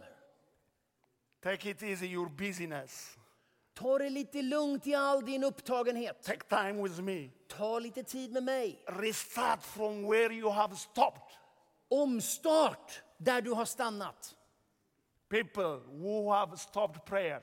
[1.42, 3.16] Take it easy, your busyness.
[3.74, 6.22] Ta det lite lugnt i all din upptagenhet.
[6.22, 7.30] Take time with me.
[7.48, 8.82] Ta lite tid med mig.
[8.86, 11.22] Restart from where you have stopped.
[11.90, 14.34] Omstart där du har stannat.
[15.28, 17.42] People who have stopped prayer,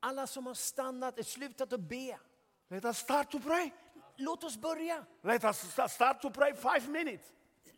[0.00, 2.18] Alla som har stannat, slutat att be.
[2.70, 3.70] let us start to pray.
[4.16, 5.04] Låt oss börja.
[5.22, 7.32] Let us sta- start to pray five minutes.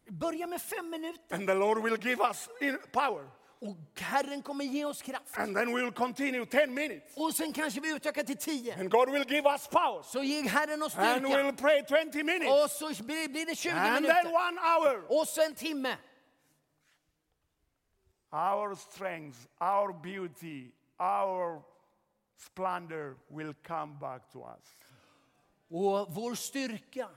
[0.09, 1.35] Börja med fem minuter.
[1.37, 2.49] And the Lord will give us
[2.93, 3.31] power.
[3.63, 5.39] Och Herren kommer ge oss kraft.
[5.39, 7.17] And then we will continue 10 minutes.
[7.17, 8.75] Och sen kanske vi utökar till tio.
[8.81, 10.03] And God will give us power.
[10.03, 11.43] Så ger Herren oss And styrka.
[11.43, 12.65] we'll pray 20 minutes.
[12.65, 14.33] Och så blir blir det 20 And then minuter.
[14.49, 15.21] one hour.
[15.21, 15.97] Och så en timme.
[18.33, 21.63] Our strength, our beauty, our
[22.37, 24.77] splendor will come back to us.
[25.71, 27.09] Och vår styrka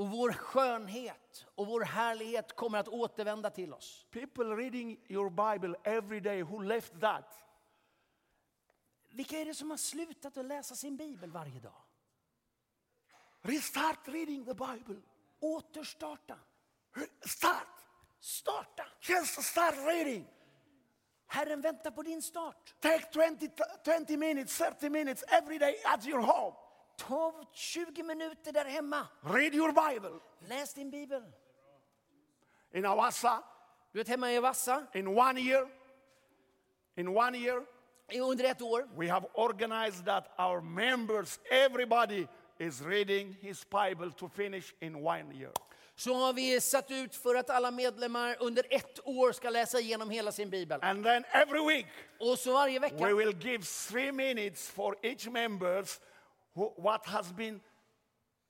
[0.00, 4.06] och vår skönhet och vår härlighet kommer att återvända till oss.
[4.10, 7.44] People reading your Bible every day who left that,
[9.08, 11.82] Vilka är det som har slutat att läsa sin bibel varje dag?
[13.42, 15.02] restart reading the Bible.
[15.40, 16.38] Återstarta.
[17.26, 17.66] Start.
[18.20, 18.86] Starta.
[19.00, 20.26] Just start reading.
[21.26, 22.74] Herren väntar på din start.
[22.80, 23.50] Take 20,
[23.84, 26.56] 20 minutes, 30 minutes every day at your home.
[27.08, 29.06] Ta 20 minuter där hemma.
[29.20, 30.18] Read your Bible.
[30.48, 31.22] Läs din bibel.
[32.72, 33.42] In Awassa,
[33.92, 35.68] Du vet hemma i Vassa, in one year,
[36.96, 37.64] in one year,
[38.22, 44.28] under ett år, we have organized that our members, everybody is reading his Bible to
[44.28, 45.52] finish in one year.
[45.96, 50.10] så har vi satt ut för att alla medlemmar under ett år ska läsa igenom
[50.10, 50.78] hela sin bibel.
[50.82, 51.86] And then every week,
[52.20, 56.00] Och så varje we vecka will give three minutes for each members
[56.54, 57.60] what has been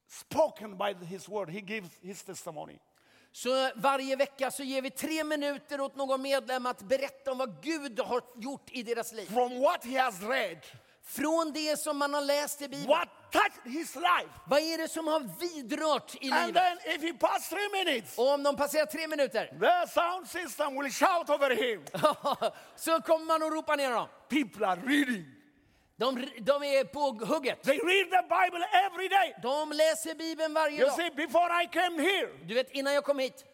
[0.09, 1.51] spoken by his word.
[1.51, 2.79] He gives his testimony.
[3.33, 7.63] Så varje vecka så ger vi tre minuter åt någon medlem att berätta om vad
[7.63, 9.27] Gud har gjort i deras liv.
[9.27, 10.59] From what he has read,
[11.03, 12.89] Från det som man har läst i Bibeln.
[12.89, 14.29] what touched his life.
[14.47, 16.55] Vad är det som har vidrört i And livet?
[16.63, 20.75] then if he passed three minutes, Och om de passerar tre minuter the sound system
[20.83, 21.85] will shout over him.
[22.77, 24.09] så kommer man och ropar ner dem.
[24.29, 25.25] People are reading.
[26.01, 27.63] De, de är på hugget.
[27.63, 29.35] They read the Bible every day.
[29.43, 30.97] De läser Bibeln varje You dag.
[30.97, 33.45] see, before I came here, Du vet, innan jag kom hit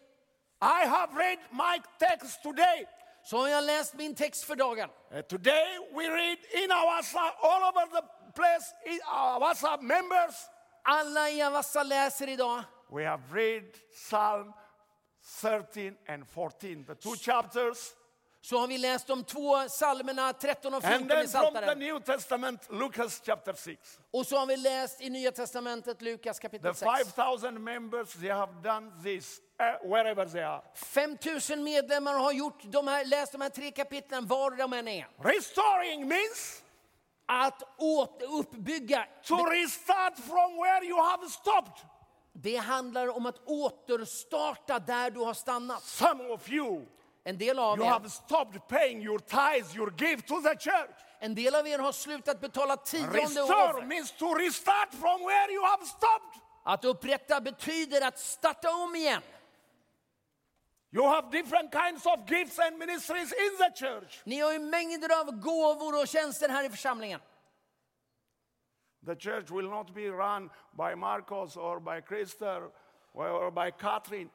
[0.61, 2.87] I have read my text today.
[3.23, 4.89] så har jag läst min text för dagen.
[5.15, 10.35] Uh, today we read in Awasa, all over the place, in Awasa members.
[10.83, 12.63] Alla i Avassa läser idag.
[12.91, 14.53] We have read Psalm
[15.41, 17.93] 13 and 14, the two chapters.
[18.47, 21.59] Så har vi läst de två psalmerna 13 och 14 And i then from the
[21.59, 21.79] Psaltaren.
[21.79, 23.99] New Testament, Lucas chapter 6.
[24.11, 26.91] Och så har vi läst i Nya Testamentet, Lukas The kapitel 6.
[27.15, 30.61] 5,000 members, they have done this uh, wherever they are.
[30.75, 35.07] 5000 medlemmar har gjort de här, läst de här tre kapitlen var de än är.
[35.17, 36.63] Restoring means
[37.25, 41.89] Att åt, uppbygga, to restart from where you have stopped.
[42.33, 45.83] det handlar om att återstarta där du har stannat.
[45.83, 46.85] Some of you,
[47.27, 50.95] En del av you er, have stopped paying your tithes, your gift to the church.
[51.19, 53.85] en del av er har slutat betala tionde Restore år.
[53.85, 56.41] means to restart from where you have stopped.
[56.63, 59.21] Att upprätta betyder att starta om igen.
[60.91, 64.21] You have different kinds of gifts and ministries in the church.
[64.25, 67.19] Ni har ju mängder av gåvor och tjänster här i församlingen.
[69.05, 72.61] The church will not be run by Marcos or by Krista
[73.25, 74.29] or by Catherine.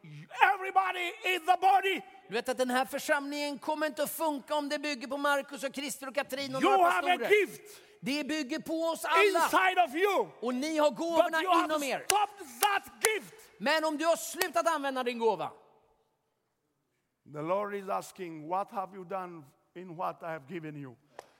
[0.54, 2.00] Everybody is the body.
[2.28, 5.64] Du vet att den här församlingen kommer inte att funka om det bygger på Markus
[5.64, 7.30] och Christer och Katrin och You några have a pastorer.
[7.40, 7.60] gift
[8.00, 9.44] Det bygger på oss alla.
[9.44, 10.26] inside of you.
[10.40, 11.98] Och ni har But gåvorna you have inom er.
[12.60, 13.34] that gift.
[13.58, 15.50] Men om du har slutat använda din gåva,
[17.32, 19.42] The Lord is asking, What have you done
[19.74, 20.94] in what I have given you?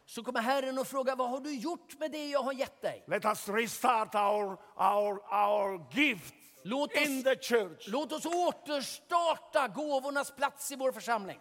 [0.07, 3.05] så kommer Herren och frågar vad har du gjort med det jag har gett dig?
[3.07, 7.89] Let us restart our, our, our gift Låt in oss, the church.
[7.89, 11.41] låt oss återstarta gåvornas plats i vår församling.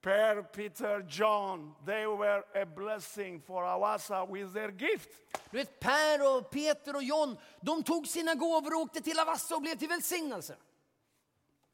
[0.00, 5.08] Per, Peter, John, they were a blessing for Awasa with their gift.
[5.50, 9.54] Du vet Per och Peter och John, de tog sina gåvor och åkte till Avassa
[9.56, 10.56] och blev till välsignelse.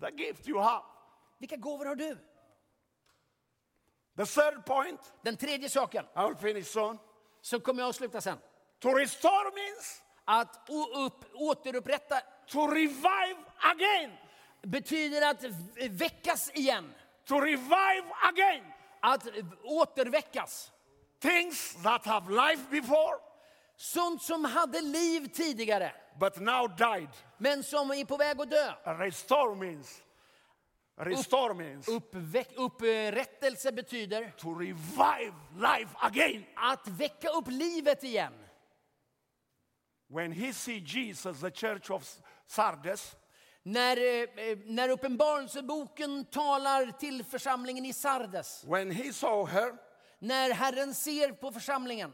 [0.01, 0.85] The gift you have.
[1.39, 2.19] Vilka gåvor har du?
[4.17, 6.99] The third point, Den tredje saken, I will finish soon.
[7.41, 8.39] så kommer jag att sluta sen.
[8.79, 14.11] To restore means Att upp, återupprätta to revive again.
[14.63, 15.45] betyder att
[15.91, 16.95] väckas igen.
[17.29, 18.65] To revive again.
[19.01, 19.27] Att
[19.63, 20.73] återväckas.
[21.21, 23.19] Things that have life before,
[23.77, 27.09] Sånt som hade liv tidigare, but now died.
[27.39, 28.73] men som är på väg att dö.
[28.85, 30.03] Restore means,
[30.97, 36.45] restore means Uppväck, upprättelse betyder to revive life again.
[36.57, 38.33] att väcka upp livet igen.
[40.13, 43.17] When he see Jesus, the church of Sardes,
[43.63, 49.79] När, eh, när Uppenbarelseboken talar till församlingen i Sardes, when he saw her,
[50.19, 52.13] när Herren ser på församlingen,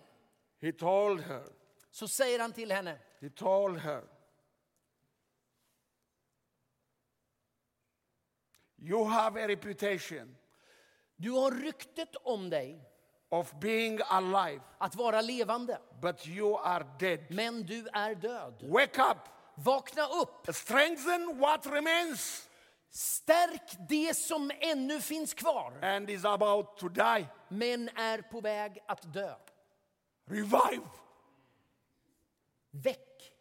[0.61, 1.45] he told her,
[1.91, 4.03] så säger han till henne, he told her,
[8.77, 10.37] you have a reputation.
[11.17, 12.88] Du har ryktet om dig
[13.31, 17.21] of being alive, att vara levande, but you are dead.
[17.31, 18.63] men du är död.
[18.63, 19.19] Wake up,
[19.55, 22.49] Vakna upp, strengthen what remains
[22.91, 27.27] stärk det som ännu finns kvar, and is about to die.
[27.49, 29.35] men är på väg att dö.
[30.25, 30.87] Revive.
[32.71, 33.33] Väck.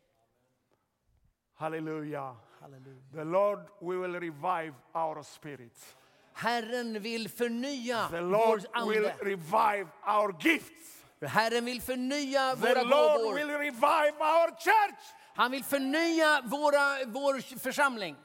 [1.54, 2.36] Hallelujah.
[2.60, 3.02] Halleluja.
[3.14, 5.96] The Lord we will revive our spirits.
[6.38, 9.16] Herren vill förnya The vår Lord will ande.
[9.22, 11.04] revive our gifts.
[11.22, 13.34] Herren vill förnya The våra Lord gåvor.
[13.36, 15.00] will revive our church.
[15.36, 18.16] Han vill förnya våra, vår församling.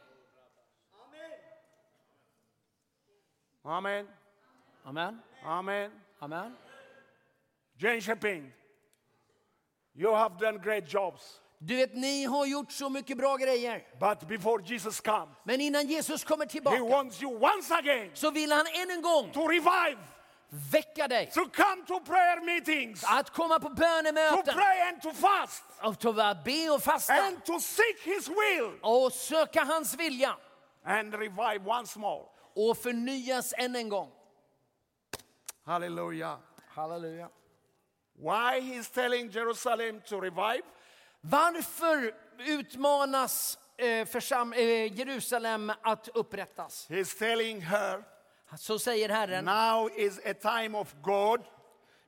[3.64, 4.08] Amen.
[4.84, 5.20] Amen.
[5.44, 5.92] Amen.
[6.20, 6.56] Amen.
[7.76, 8.52] Jönköping,
[9.94, 11.40] you have done great jobs.
[11.64, 13.84] Du vet, ni har gjort så mycket bra grejer.
[14.00, 18.30] But before Jesus comes, Men innan Jesus kommer He tillbaka wants you once again så
[18.30, 19.98] vill han än en gång to revive,
[20.72, 21.30] väcka dig.
[21.34, 26.44] to come to prayer meetings, Att komma på to bönemöten, pray and to fast, att
[26.44, 30.36] be och fasta and to seek His will och söka hans vilja
[30.84, 32.24] and revive once more.
[32.54, 34.10] och förnyas än en gång.
[35.64, 36.38] Hallelujah.
[36.68, 37.28] Halleluja.
[38.18, 40.62] Why He's telling Jerusalem to revive?
[41.24, 46.86] Varför utmanas eh, eh, Jerusalem att upprättas?
[46.90, 48.04] He's telling her,
[48.58, 51.40] Så säger Herren, now is a time of God.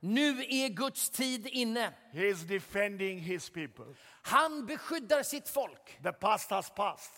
[0.01, 1.93] nu är Guds tid inne.
[2.13, 3.85] He is defending His people.
[4.23, 5.99] Han beskyddar sitt folk.
[6.03, 7.15] The past has passed.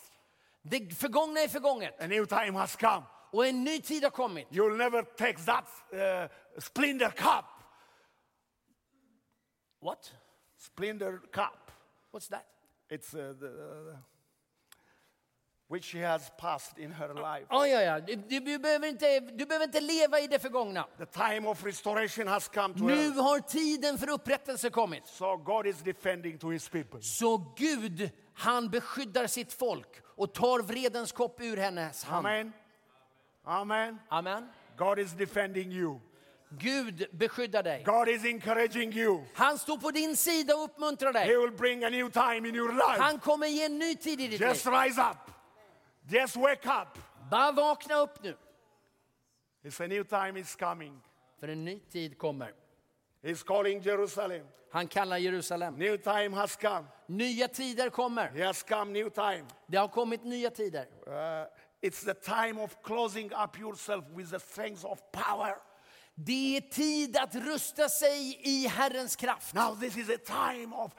[0.63, 3.03] Det förgångna är förgånget A new time has come.
[3.31, 4.49] och en ny tid har kommit.
[4.51, 7.45] You'll never take that uh, splendor cup.
[9.83, 10.13] What?
[10.59, 11.66] Splendor cup.
[12.13, 12.47] What's that?
[12.91, 13.97] It's uh, the, uh,
[15.69, 17.47] which she has passed in her life.
[17.51, 18.01] Ja, ja, ja.
[18.01, 20.87] Du, du, du, behöver inte, du behöver inte leva i det förgångna.
[20.99, 23.23] The time of restoration has come to Nu her.
[23.23, 25.07] har tiden för upprättelse kommit.
[25.07, 27.03] So God is defending to his people.
[27.03, 32.27] Så Gud, han beskyddar sitt folk och tar vredens kopp ur hennes hand.
[32.27, 32.53] Amen.
[33.45, 33.99] Amen.
[34.09, 34.49] Amen.
[34.77, 36.01] God is defending you.
[36.51, 37.83] Gud beskyddar dig.
[37.85, 39.25] God is encouraging you.
[39.35, 41.37] Han står på din sida och uppmuntrar He dig.
[41.39, 43.03] will bring a new time in your life.
[43.03, 44.75] Han kommer ge en ny tid i ditt Just liv.
[44.75, 45.31] rise up.
[46.09, 46.99] Just wake up.
[47.31, 48.37] Bara vakna upp nu,
[49.65, 51.01] It's a new time is coming.
[51.41, 52.53] för en ny tid kommer.
[53.23, 54.47] He's calling Jerusalem.
[54.71, 55.75] Han kallar Jerusalem.
[55.79, 56.85] New time has come.
[57.09, 58.29] Nya tider kommer.
[58.35, 59.45] He has come, new time.
[59.67, 60.87] Det har kommit nya tider.
[61.07, 61.47] Uh,
[61.83, 65.59] it's the time of closing up yourself with the strength of power.
[66.19, 69.55] Det är tid att rusta sig i Herrens kraft.
[69.55, 70.93] Now, this is a time of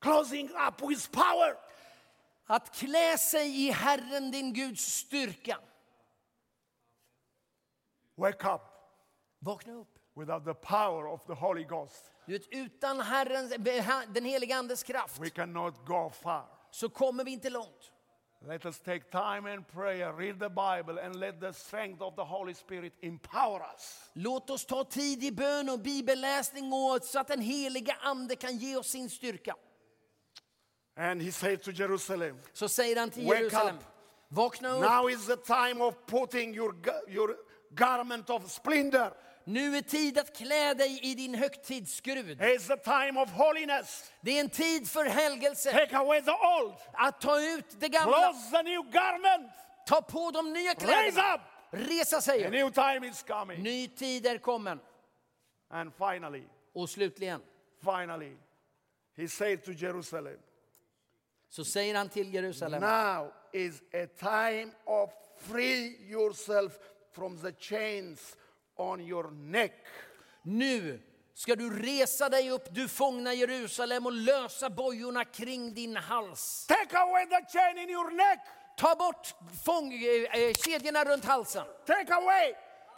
[0.00, 1.56] closing up with power.
[2.46, 5.58] Att klä sig i Herren, din Guds styrka.
[8.16, 8.60] Wake up
[9.38, 9.88] Vakna upp.
[10.16, 12.10] without the power of the Holy Ghost.
[12.26, 13.52] Vet, utan Herrens,
[14.14, 16.44] den heliga Andes kraft We cannot go far.
[16.70, 17.92] så kommer vi inte långt.
[18.48, 22.24] Let us take time and prayer, read the Bible, and let the strength of the
[22.24, 24.10] Holy Spirit empower us.
[24.14, 28.56] Låt oss ta tid i bön och bibelläsning och så att den heliga Ande kan
[28.56, 29.54] ge oss sin styrka.
[30.96, 33.82] And he said to Jerusalem, Så säger han till Wake Jerusalem, up.
[34.28, 34.80] vakna upp.
[34.82, 37.36] Now is the time of putting your, ga- your
[37.74, 39.12] garment of splendor.
[39.44, 42.40] Nu är tid att klä dig i din högtidsskrud.
[42.40, 44.12] It's the time of holiness.
[44.20, 45.72] Det är en tid för helgelse.
[45.72, 49.52] Take away the old, Att ta ut det gamla, clothe the new garment,
[49.86, 51.34] ta på de nya raise kläderna.
[51.34, 51.40] up.
[51.70, 52.52] Resa A sig upp.
[52.52, 53.62] new time is coming.
[53.62, 54.80] Ny tid är kommen.
[55.70, 56.42] And finally,
[56.74, 57.40] Och slutligen
[57.84, 58.36] finally,
[59.16, 60.38] he said to Jerusalem,
[61.48, 62.80] så säger han till Jerusalem.
[62.82, 65.10] Now is a time of
[65.40, 66.72] free yourself
[67.12, 68.36] from the chains
[68.80, 69.72] on your neck.
[70.42, 71.00] Nu
[71.34, 76.66] ska du resa dig upp, du fångna Jerusalem, och lösa bojorna kring din hals.
[76.66, 78.38] Take away the chain in your neck.
[78.76, 81.64] Ta bort fång, eh, kedjorna runt halsen.
[81.86, 82.54] Take away.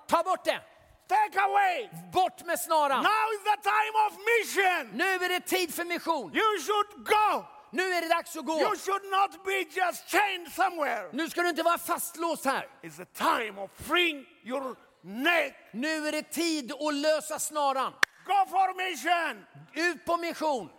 [0.07, 0.61] Ta bort det!
[1.09, 1.89] Take away.
[2.13, 3.03] Bort med snaran!
[3.03, 4.99] Now is the time of mission.
[4.99, 6.37] Nu är det tid för mission.
[6.37, 7.45] You should go.
[7.71, 8.61] Nu är det dags att gå.
[8.61, 11.09] You should not be just chained somewhere.
[11.13, 12.69] Nu ska du inte vara fastlåst här.
[12.83, 15.57] It's the time of freeing your neck.
[15.73, 17.93] Nu är det tid att lösa snaran.
[18.27, 19.47] Go for mission.
[19.75, 20.71] Ut på mission.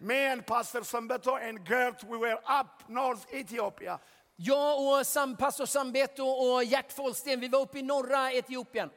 [0.00, 3.98] Me and Pastor Sambeto and Gert, we were up north Ethiopia.
[4.36, 8.90] Jag och Sam, pastor Sambeto och Gert Follsten, vi var uppe i norra Etiopien,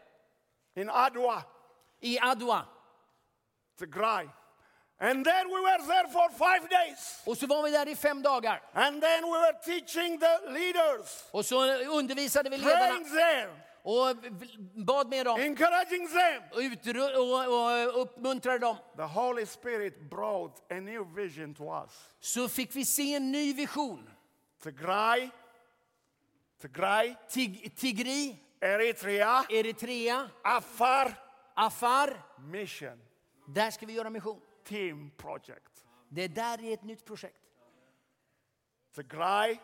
[0.76, 1.44] in Adwa,
[2.00, 2.66] i Adwa.
[3.80, 4.28] Tigray.
[5.00, 7.22] And then we were there for five days.
[7.26, 8.62] Och så var vi där i fem dagar.
[8.74, 13.50] And then we were teaching the leaders, Och så undervisade vi ledarna praying there,
[13.84, 14.16] och
[14.86, 16.44] bad med dem encouraging them.
[16.52, 18.76] och, utru- och, och uppmuntrade dem.
[18.96, 22.10] The Holy Spirit brought a new vision to us.
[22.20, 24.10] Så fick vi se en ny vision.
[24.64, 25.30] Tigray,
[26.62, 31.14] Tigray, Tig- Tigri, Eritrea, Eritrea, Afar,
[31.54, 32.24] Afar.
[32.40, 33.02] mission,
[33.48, 34.42] Där ska vi göra mission.
[34.64, 35.86] team project.
[36.10, 37.38] Det där är ett nytt projekt.
[38.96, 39.58] Tigray,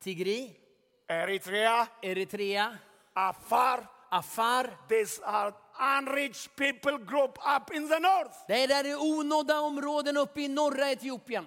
[0.00, 0.56] Tigri,
[1.08, 2.78] Eritrea, Eritrea,
[3.16, 4.70] Afar, Afar.
[4.88, 5.54] these are
[5.98, 8.36] unreached people group up in the north.
[8.48, 11.46] Det är där är onådda områden uppe i norra Etiopien.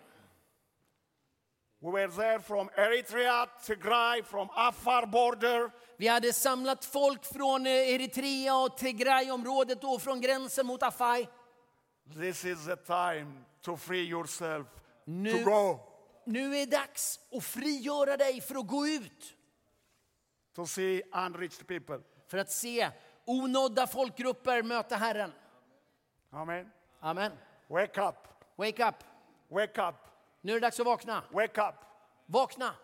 [1.81, 7.71] We were there from Eritrea, Tigray, from Afar border, Vi hade samlat folk från eh,
[7.71, 11.27] Eritrea och Tigray-området och från gränsen mot Afai.
[12.19, 14.67] This is the time to free yourself
[15.05, 15.79] Nu, to go
[16.29, 19.35] nu är dags att frigöra dig för att gå ut.
[20.55, 21.99] To see unreached people.
[22.27, 22.91] För att se
[23.25, 25.31] onådda folkgrupper möta Herren.
[26.31, 26.71] Amen.
[26.99, 27.31] Amen.
[27.67, 28.15] Wake up,
[28.55, 28.95] Wake up.
[29.49, 29.95] wake up,
[30.41, 31.23] Nu är det dags att vakna.
[31.31, 31.75] wake up,
[32.25, 32.75] Vakna.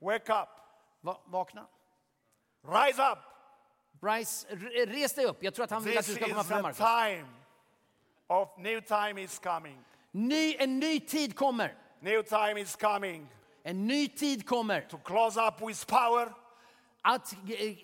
[0.00, 0.48] wake up,
[1.00, 1.66] Va vakna.
[2.62, 3.18] rise up.
[4.00, 5.42] Re- res dig upp.
[5.42, 6.78] Jag tror att han vill att This du ska komma fram, Marcus.
[6.78, 7.26] time
[8.26, 9.84] of new time is coming.
[10.12, 11.74] Ny, en ny tid kommer.
[12.00, 13.28] New time is coming
[13.62, 14.80] En ny tid kommer.
[14.80, 16.32] to close up with power
[17.02, 17.34] Att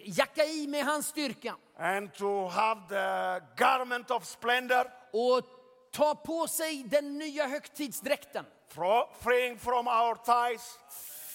[0.04, 5.44] jacka i med hans styrka and to have the garment of splendor, och
[5.92, 8.44] ta på sig den nya högtidsdräkten.
[9.20, 10.78] freeing from our ties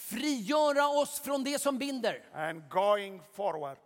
[0.10, 2.24] Frigöra oss från det som binder.
[2.34, 3.78] and going forward.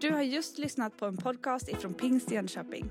[0.00, 2.90] Du har just lyssnat på en podcast ifrån Pingst Jönköping.